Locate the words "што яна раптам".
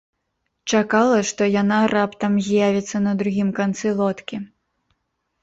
1.31-2.39